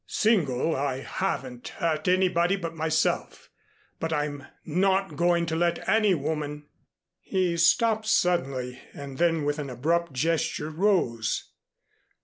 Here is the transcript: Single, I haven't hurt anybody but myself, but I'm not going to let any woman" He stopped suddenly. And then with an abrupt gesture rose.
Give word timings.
Single, 0.07 0.75
I 0.75 1.01
haven't 1.01 1.67
hurt 1.67 2.07
anybody 2.07 2.55
but 2.55 2.73
myself, 2.73 3.51
but 3.99 4.11
I'm 4.11 4.47
not 4.65 5.15
going 5.15 5.45
to 5.45 5.55
let 5.55 5.87
any 5.87 6.15
woman" 6.15 6.65
He 7.19 7.55
stopped 7.55 8.07
suddenly. 8.07 8.81
And 8.95 9.19
then 9.19 9.43
with 9.45 9.59
an 9.59 9.69
abrupt 9.69 10.13
gesture 10.13 10.71
rose. 10.71 11.51